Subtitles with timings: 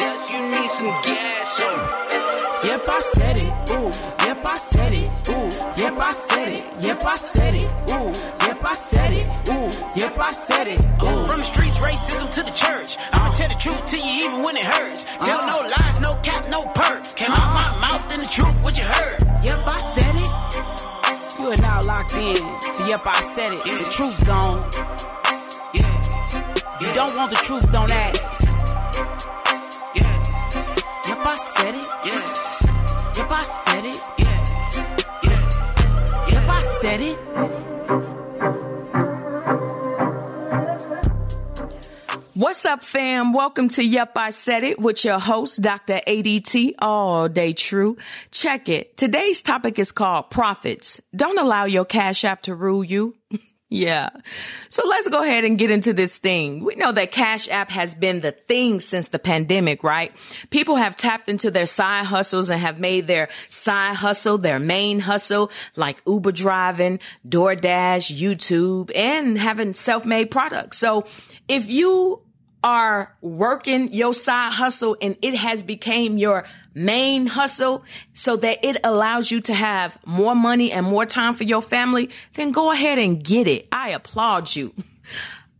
[0.00, 1.60] just you need some gas.
[1.60, 2.60] Oh.
[2.64, 3.50] Yep, I said it.
[3.70, 3.90] Ooh.
[4.24, 5.08] Yep, I said it.
[5.28, 5.48] Ooh.
[5.76, 6.64] Yep, I said it.
[6.80, 7.68] Yep, I said it.
[7.92, 8.12] Ooh.
[8.46, 9.26] Yep, I said it.
[9.48, 9.70] Ooh.
[10.00, 10.80] Yep, I said it.
[10.80, 11.26] Ooh.
[11.28, 12.96] From the streets, racism to the church.
[13.12, 15.04] I'ma tell the truth to you even when it hurts.
[15.04, 15.52] Tell uh-huh.
[15.52, 17.06] no lies, no cap, no perk.
[17.16, 17.80] Came out my uh-huh.
[17.84, 19.20] mouth, then the truth, what you heard.
[19.44, 20.30] Yep, I said it.
[21.40, 23.64] You are now locked in to Yep, I said it.
[23.64, 24.64] The truth zone.
[25.74, 26.00] Yeah.
[26.80, 28.19] You don't want the truth, don't ask.
[31.32, 31.86] I said it.
[32.06, 32.18] Yeah.
[33.16, 34.00] Yep, I said it.
[34.18, 34.44] Yeah.
[35.22, 36.26] Yeah.
[36.26, 37.18] Yep, I said it.
[42.34, 43.32] What's up, fam?
[43.32, 46.00] Welcome to Yep, I Said It with your host, Dr.
[46.04, 47.96] ADT, all day true.
[48.32, 48.96] Check it.
[48.96, 51.00] Today's topic is called prophets.
[51.14, 53.14] Don't allow your cash app to rule you.
[53.72, 54.10] Yeah.
[54.68, 56.64] So let's go ahead and get into this thing.
[56.64, 60.12] We know that Cash App has been the thing since the pandemic, right?
[60.50, 64.98] People have tapped into their side hustles and have made their side hustle their main
[64.98, 66.98] hustle, like Uber driving,
[67.28, 70.76] DoorDash, YouTube, and having self-made products.
[70.78, 71.06] So
[71.46, 72.22] if you
[72.64, 78.78] are working your side hustle and it has become your main hustle so that it
[78.84, 82.98] allows you to have more money and more time for your family, then go ahead
[82.98, 83.68] and get it.
[83.72, 84.74] I applaud you.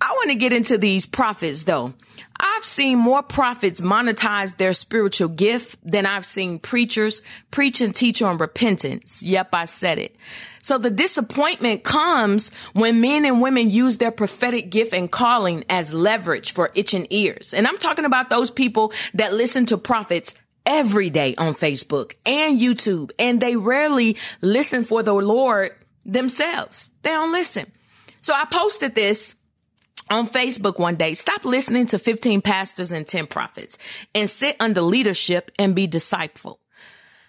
[0.01, 1.95] I want to get into these prophets though.
[2.43, 8.23] I've seen more prophets monetize their spiritual gift than I've seen preachers preach and teach
[8.23, 9.23] on repentance.
[9.23, 10.17] Yep, I said it.
[10.63, 15.93] So the disappointment comes when men and women use their prophetic gift and calling as
[15.93, 17.53] leverage for itching ears.
[17.53, 20.35] And I'm talking about those people that listen to prophets
[20.67, 25.73] every day on Facebook and YouTube, and they rarely listen for the Lord
[26.05, 26.91] themselves.
[27.03, 27.71] They don't listen.
[28.21, 29.35] So I posted this
[30.11, 31.15] on Facebook one day.
[31.15, 33.79] Stop listening to 15 pastors and 10 prophets
[34.15, 36.61] and sit under leadership and be disciple.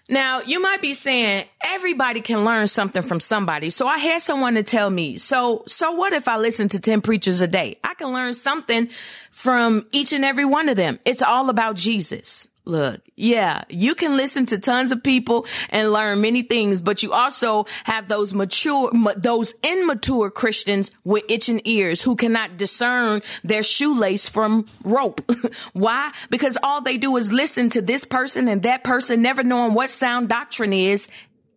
[0.08, 3.70] Now, you might be saying everybody can learn something from somebody.
[3.70, 7.00] So I had someone to tell me, so, so what if I listen to 10
[7.02, 7.78] preachers a day?
[7.84, 8.90] I can learn something
[9.30, 10.98] from each and every one of them.
[11.04, 12.48] It's all about Jesus.
[12.64, 17.12] Look, yeah, you can listen to tons of people and learn many things, but you
[17.12, 23.64] also have those mature, ma- those immature Christians with itching ears who cannot discern their
[23.64, 25.28] shoelace from rope.
[25.72, 26.12] Why?
[26.30, 29.90] Because all they do is listen to this person and that person, never knowing what
[29.90, 31.08] sound doctrine is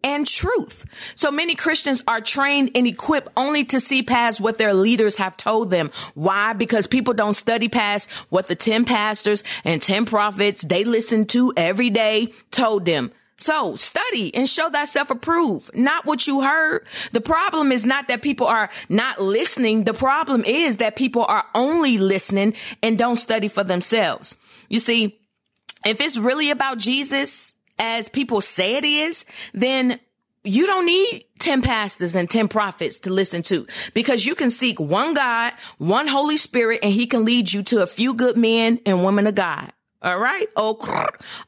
[0.06, 0.86] and truth.
[1.16, 5.36] So many Christians are trained and equipped only to see past what their leaders have
[5.36, 5.92] told them.
[6.14, 6.54] Why?
[6.54, 11.52] Because people don't study past what the 10 pastors and 10 prophets they listen to
[11.58, 13.12] every day told them.
[13.38, 16.86] So study and show thyself approved, not what you heard.
[17.12, 19.84] The problem is not that people are not listening.
[19.84, 24.38] The problem is that people are only listening and don't study for themselves.
[24.70, 25.20] You see,
[25.86, 30.00] if it's really about Jesus, as people say it is, then
[30.44, 34.80] you don't need 10 pastors and 10 prophets to listen to because you can seek
[34.80, 38.80] one God, one Holy Spirit, and he can lead you to a few good men
[38.86, 39.72] and women of God.
[40.02, 40.48] All right.
[40.56, 40.78] Oh,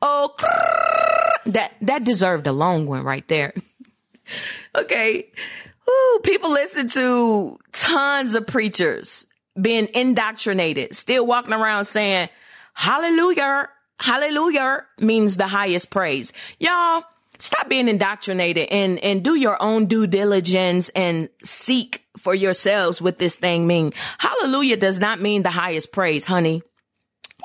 [0.01, 0.35] oh,
[1.45, 3.53] that, that deserved a long one right there.
[4.75, 5.31] okay.
[5.87, 9.25] Ooh, people listen to tons of preachers
[9.59, 12.29] being indoctrinated, still walking around saying,
[12.73, 16.33] hallelujah, hallelujah means the highest praise.
[16.59, 17.03] Y'all,
[17.39, 23.19] stop being indoctrinated and, and do your own due diligence and seek for yourselves what
[23.19, 23.93] this thing mean.
[24.17, 26.63] Hallelujah does not mean the highest praise, honey.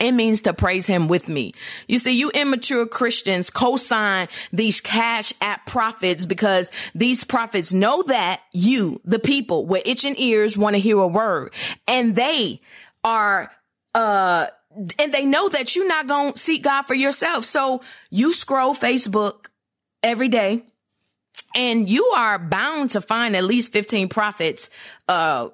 [0.00, 1.52] It means to praise him with me.
[1.86, 8.40] You see, you immature Christians co-sign these cash app prophets because these prophets know that
[8.52, 11.52] you, the people with itching ears want to hear a word
[11.86, 12.60] and they
[13.04, 13.52] are,
[13.94, 14.46] uh,
[14.98, 17.44] and they know that you're not going to seek God for yourself.
[17.44, 19.46] So you scroll Facebook
[20.02, 20.64] every day
[21.54, 24.70] and you are bound to find at least 15 prophets,
[25.08, 25.48] uh,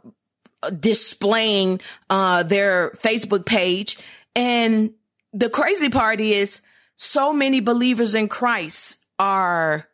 [0.78, 1.81] displaying,
[2.11, 3.98] uh, their Facebook page.
[4.34, 4.95] And
[5.33, 6.60] the crazy part is
[6.97, 9.89] so many believers in Christ are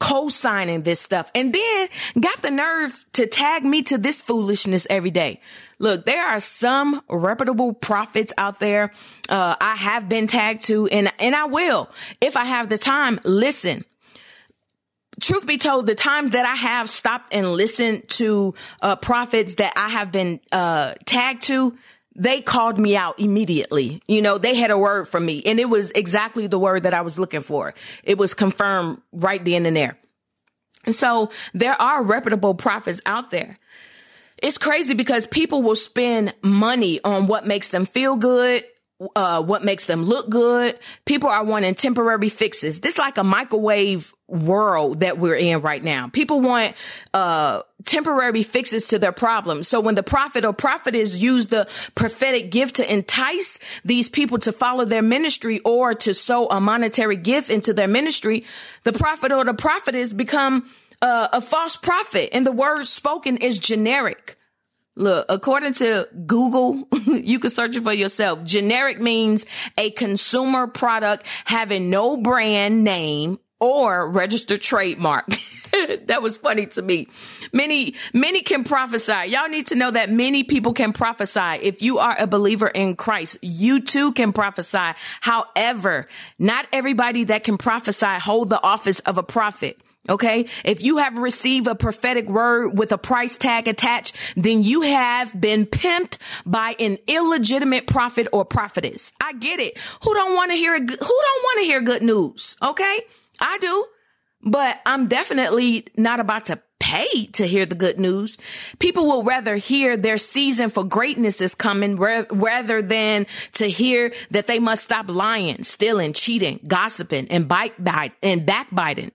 [0.00, 1.88] co-signing this stuff and then
[2.18, 5.40] got the nerve to tag me to this foolishness every day.
[5.78, 8.92] Look, there are some reputable prophets out there.
[9.28, 11.88] Uh, I have been tagged to and, and I will,
[12.20, 13.84] if I have the time, listen.
[15.20, 19.74] Truth be told, the times that I have stopped and listened to, uh, prophets that
[19.76, 21.76] I have been, uh, tagged to,
[22.14, 24.02] they called me out immediately.
[24.06, 26.94] You know, they had a word for me and it was exactly the word that
[26.94, 27.74] I was looking for.
[28.02, 29.98] It was confirmed right then and there.
[30.84, 33.58] And so there are reputable prophets out there.
[34.42, 38.64] It's crazy because people will spend money on what makes them feel good
[39.16, 40.78] uh, what makes them look good.
[41.04, 42.80] People are wanting temporary fixes.
[42.80, 46.08] This like a microwave world that we're in right now.
[46.08, 46.74] People want,
[47.14, 49.68] uh, temporary fixes to their problems.
[49.68, 54.52] So when the prophet or prophetess use the prophetic gift to entice these people to
[54.52, 58.44] follow their ministry or to sow a monetary gift into their ministry,
[58.84, 60.68] the prophet or the prophetess become
[61.02, 64.36] uh, a false prophet and the word spoken is generic.
[64.96, 68.44] Look, according to Google, you can search it for yourself.
[68.44, 69.46] Generic means
[69.78, 75.26] a consumer product having no brand name or registered trademark.
[76.06, 77.06] that was funny to me.
[77.52, 79.28] Many, many can prophesy.
[79.28, 81.58] Y'all need to know that many people can prophesy.
[81.62, 84.92] If you are a believer in Christ, you too can prophesy.
[85.20, 86.08] However,
[86.38, 89.80] not everybody that can prophesy hold the office of a prophet.
[90.08, 90.46] Okay.
[90.64, 95.38] If you have received a prophetic word with a price tag attached, then you have
[95.38, 96.16] been pimped
[96.46, 99.12] by an illegitimate prophet or prophetess.
[99.20, 99.76] I get it.
[100.02, 102.56] Who don't want to hear, who don't want to hear good news?
[102.62, 103.00] Okay.
[103.40, 103.86] I do,
[104.42, 108.36] but I'm definitely not about to pay to hear the good news.
[108.80, 114.48] People will rather hear their season for greatness is coming rather than to hear that
[114.48, 119.12] they must stop lying, stealing, cheating, gossiping, and bite, bite and backbiting.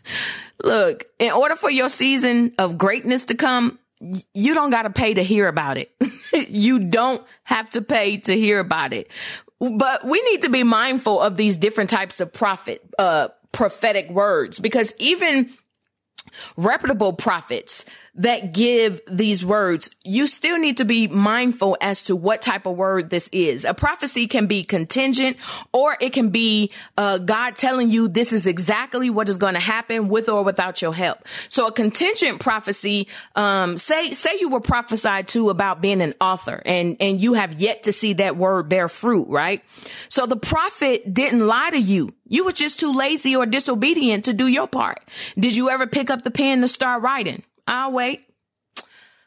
[0.62, 3.78] Look, in order for your season of greatness to come,
[4.34, 5.90] you don't got to pay to hear about it.
[6.48, 9.10] you don't have to pay to hear about it.
[9.58, 14.60] But we need to be mindful of these different types of prophet, uh, prophetic words
[14.60, 15.48] because even
[16.56, 17.84] reputable prophets
[18.16, 22.76] that give these words, you still need to be mindful as to what type of
[22.76, 23.64] word this is.
[23.64, 25.36] A prophecy can be contingent
[25.72, 29.60] or it can be uh, God telling you this is exactly what is going to
[29.60, 31.26] happen with or without your help.
[31.48, 36.62] So a contingent prophecy, um, say, say you were prophesied to about being an author
[36.64, 39.62] and, and you have yet to see that word bear fruit, right?
[40.08, 42.14] So the prophet didn't lie to you.
[42.28, 45.00] You were just too lazy or disobedient to do your part.
[45.36, 47.42] Did you ever pick up the pen to start writing?
[47.66, 48.26] I'll wait.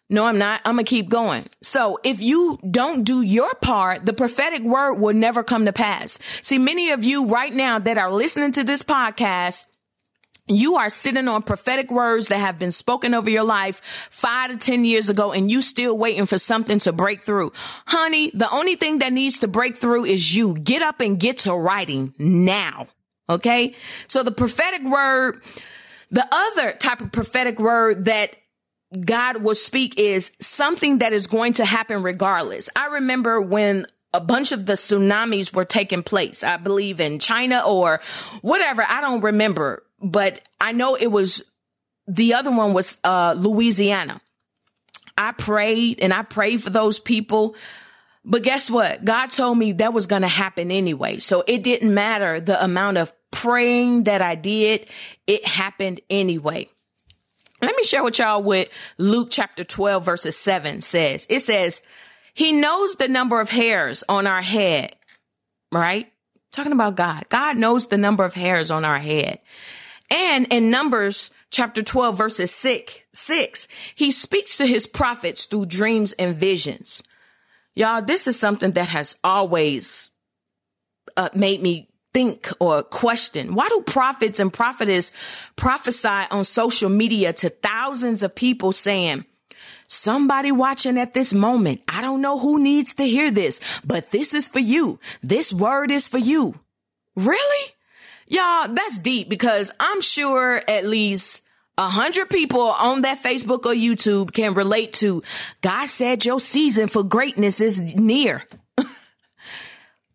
[0.10, 0.62] No, I'm not.
[0.64, 1.48] I'm going to keep going.
[1.62, 6.18] So if you don't do your part, the prophetic word will never come to pass.
[6.42, 9.66] See, many of you right now that are listening to this podcast,
[10.48, 14.58] you are sitting on prophetic words that have been spoken over your life five to
[14.58, 17.52] 10 years ago and you still waiting for something to break through.
[17.86, 20.54] Honey, the only thing that needs to break through is you.
[20.54, 22.88] Get up and get to writing now.
[23.30, 23.76] Okay.
[24.08, 25.42] So the prophetic word,
[26.12, 28.36] the other type of prophetic word that
[29.00, 32.70] God will speak is something that is going to happen regardless.
[32.76, 37.62] I remember when a bunch of the tsunamis were taking place, I believe in China
[37.66, 38.02] or
[38.42, 38.84] whatever.
[38.88, 41.44] I don't remember, but I know it was
[42.08, 44.22] the other one was uh, Louisiana.
[45.18, 47.56] I prayed and I prayed for those people.
[48.24, 49.04] But guess what?
[49.04, 51.20] God told me that was going to happen anyway.
[51.20, 54.88] So it didn't matter the amount of praying that I did.
[55.26, 56.70] It happened anyway.
[57.62, 61.26] Let me share with y'all what Luke chapter 12 verses 7 says.
[61.30, 61.82] It says,
[62.34, 64.96] he knows the number of hairs on our head,
[65.72, 66.12] right?
[66.52, 67.26] Talking about God.
[67.30, 69.40] God knows the number of hairs on our head.
[70.12, 76.14] And in Numbers chapter 12 verses 6, 6, he speaks to his prophets through dreams
[76.14, 77.02] and visions.
[77.76, 80.12] Y'all, this is something that has always
[81.16, 83.54] uh, made me think or question.
[83.54, 85.12] Why do prophets and prophetess
[85.56, 89.24] prophesy on social media to thousands of people saying,
[89.86, 94.34] somebody watching at this moment, I don't know who needs to hear this, but this
[94.34, 95.00] is for you.
[95.22, 96.60] This word is for you.
[97.16, 97.74] Really?
[98.28, 101.44] Y'all, that's deep because I'm sure at least
[101.78, 105.22] a hundred people on that Facebook or YouTube can relate to
[105.62, 108.44] God said your season for greatness is near.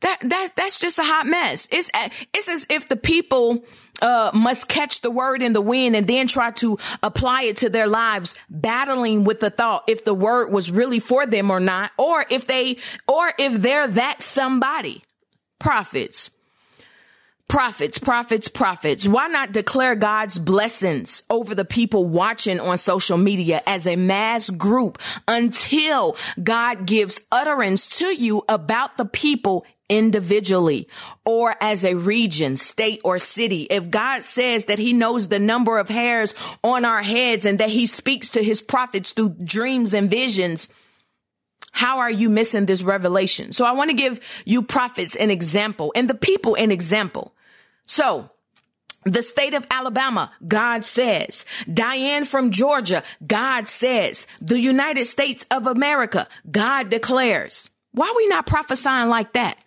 [0.03, 1.67] That that that's just a hot mess.
[1.71, 1.91] It's
[2.35, 3.65] it's as if the people
[4.01, 7.71] uh, must catch the word in the wind and then try to apply it to
[7.71, 11.93] their lives, battling with the thought if the word was really for them or not,
[11.99, 12.79] or if they
[13.09, 15.03] or if they're that somebody.
[15.59, 16.31] Prophets.
[17.49, 19.07] Prophets, prophets, prophets.
[19.07, 24.49] Why not declare God's blessings over the people watching on social media as a mass
[24.49, 29.67] group until God gives utterance to you about the people
[29.99, 30.89] individually
[31.25, 33.63] or as a region, state or city.
[33.65, 36.35] If God says that he knows the number of hairs
[36.65, 40.69] on our heads and that he speaks to his prophets through dreams and visions,
[41.73, 43.53] how are you missing this revelation?
[43.53, 47.35] So I want to give you prophets an example and the people an example.
[47.87, 48.31] So
[49.05, 51.45] the state of Alabama, God says.
[51.73, 54.27] Diane from Georgia, God says.
[54.41, 57.71] The United States of America, God declares.
[57.93, 59.59] Why are we not prophesying like that?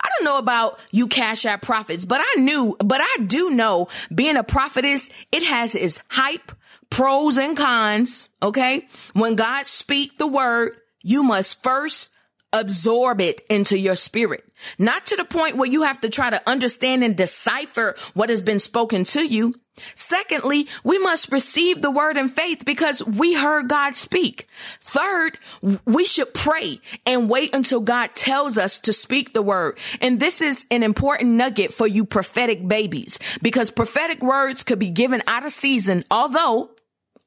[0.00, 3.88] I don't know about you cash app prophets, but I knew, but I do know
[4.14, 6.52] being a prophetess, it has its hype,
[6.90, 8.28] pros and cons.
[8.42, 8.86] Okay.
[9.12, 12.10] When God speak the word, you must first
[12.52, 14.44] absorb it into your spirit.
[14.78, 18.42] Not to the point where you have to try to understand and decipher what has
[18.42, 19.54] been spoken to you.
[19.94, 24.48] Secondly, we must receive the word in faith because we heard God speak.
[24.80, 25.38] Third,
[25.84, 29.78] we should pray and wait until God tells us to speak the word.
[30.00, 34.90] And this is an important nugget for you prophetic babies because prophetic words could be
[34.90, 36.70] given out of season, although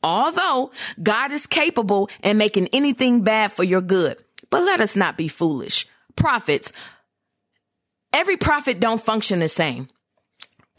[0.01, 4.17] although God is capable and making anything bad for your good.
[4.49, 5.87] But let us not be foolish.
[6.15, 6.71] Prophets,
[8.13, 9.89] every prophet don't function the same.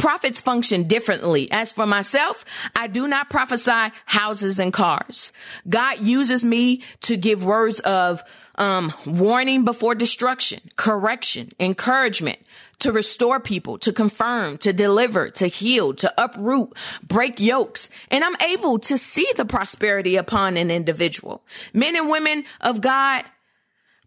[0.01, 1.51] Prophets function differently.
[1.53, 5.31] As for myself, I do not prophesy houses and cars.
[5.69, 8.23] God uses me to give words of
[8.55, 12.39] um, warning before destruction, correction, encouragement,
[12.79, 16.73] to restore people, to confirm, to deliver, to heal, to uproot,
[17.07, 17.91] break yokes.
[18.11, 21.43] And I'm able to see the prosperity upon an individual.
[21.75, 23.25] Men and women of God,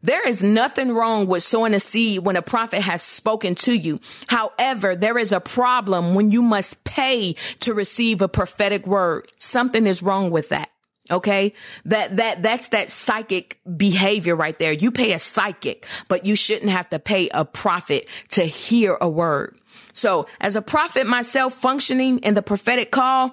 [0.05, 4.01] There is nothing wrong with sowing a seed when a prophet has spoken to you.
[4.27, 9.33] However, there is a problem when you must pay to receive a prophetic word.
[9.39, 10.69] Something is wrong with that.
[11.11, 11.55] Okay.
[11.87, 14.75] That, that, that's that psychic behavior right there.
[14.75, 19.09] You pay a psychic, but you shouldn't have to pay a prophet to hear a
[19.09, 19.57] word.
[19.95, 23.33] So as a prophet myself functioning in the prophetic call,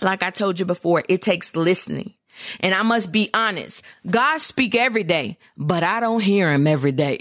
[0.00, 2.14] like I told you before, it takes listening.
[2.60, 3.82] And I must be honest.
[4.08, 7.20] God speak every day, but I don't hear him every day.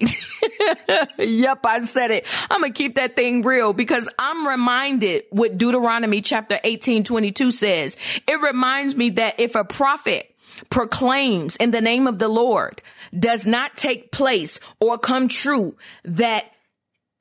[1.17, 2.25] yep, I said it.
[2.49, 7.51] I'm going to keep that thing real because I'm reminded what Deuteronomy chapter 18, 22
[7.51, 7.97] says.
[8.27, 10.35] It reminds me that if a prophet
[10.69, 12.81] proclaims in the name of the Lord
[13.17, 16.45] does not take place or come true, that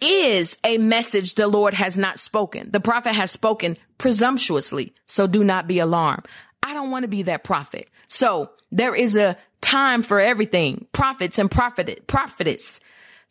[0.01, 2.71] is a message the Lord has not spoken.
[2.71, 4.95] The prophet has spoken presumptuously.
[5.07, 6.27] So do not be alarmed.
[6.63, 7.89] I don't want to be that prophet.
[8.09, 10.87] So there is a time for everything.
[10.93, 12.81] Prophets and prophet, prophetess.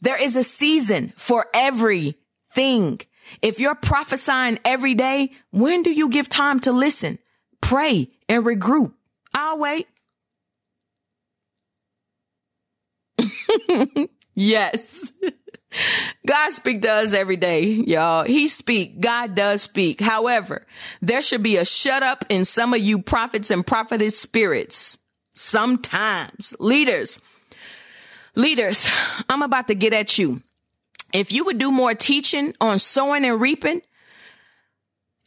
[0.01, 3.01] There is a season for everything.
[3.41, 7.19] If you're prophesying every day, when do you give time to listen,
[7.61, 8.93] pray and regroup?
[9.33, 9.87] I'll wait.
[14.35, 15.11] yes.
[16.25, 18.23] God speak to us every day, y'all.
[18.23, 18.99] He speak.
[18.99, 20.01] God does speak.
[20.01, 20.65] However,
[21.01, 24.97] there should be a shut up in some of you prophets and prophetess spirits.
[25.33, 27.19] Sometimes leaders,
[28.35, 28.87] leaders,
[29.29, 30.41] I'm about to get at you.
[31.13, 33.81] If you would do more teaching on sowing and reaping,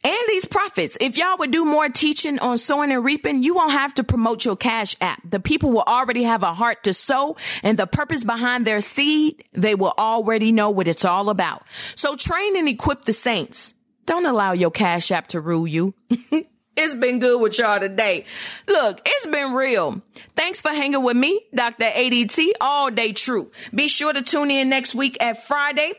[0.03, 3.73] and these prophets, if y'all would do more teaching on sowing and reaping, you won't
[3.73, 5.21] have to promote your cash app.
[5.23, 9.43] The people will already have a heart to sow and the purpose behind their seed.
[9.53, 11.63] They will already know what it's all about.
[11.95, 13.75] So train and equip the saints.
[14.07, 15.93] Don't allow your cash app to rule you.
[16.09, 18.25] it It's been good with y'all today.
[18.65, 20.01] Look, it's been real.
[20.37, 21.83] Thanks for hanging with me, Dr.
[21.85, 23.51] ADT, all day true.
[23.75, 25.91] Be sure to tune in next week at Friday.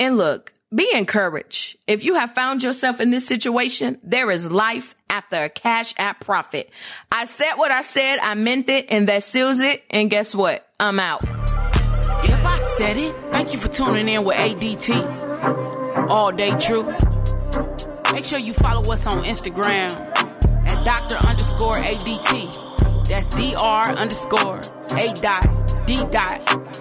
[0.00, 1.76] And look, be encouraged.
[1.86, 6.20] If you have found yourself in this situation, there is life after a cash app
[6.20, 6.70] prophet.
[7.10, 9.84] I said what I said, I meant it, and that seals it.
[9.90, 10.66] And guess what?
[10.80, 11.22] I'm out.
[11.24, 13.14] Yep, I said it.
[13.30, 16.08] Thank you for tuning in with ADT.
[16.08, 16.84] All day true.
[18.12, 19.90] Make sure you follow us on Instagram
[20.68, 21.26] at Dr.
[21.26, 23.08] underscore ADT.
[23.08, 24.60] That's DR underscore
[24.98, 26.71] A dot D dot